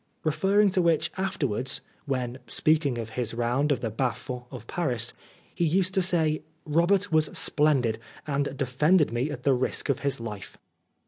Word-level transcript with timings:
Refer 0.23 0.57
ring 0.57 0.71
to 0.71 0.81
which 0.81 1.11
afterwards, 1.15 1.79
when 2.05 2.39
speaking 2.47 2.97
of 2.97 3.09
his 3.11 3.35
round 3.35 3.71
of 3.71 3.81
the 3.81 3.91
bas 3.91 4.17
fonds 4.17 4.47
of 4.49 4.65
Paris, 4.65 5.13
he 5.53 5.63
used 5.63 5.93
to 5.93 6.01
say," 6.01 6.41
Robert 6.65 7.11
was 7.11 7.25
splendid, 7.37 7.99
and 8.25 8.57
defended 8.57 9.13
me 9.13 9.29
at 9.29 9.43
the 9.43 9.53
risk 9.53 9.89
of 9.89 9.99
his 9.99 10.19
life." 10.19 10.57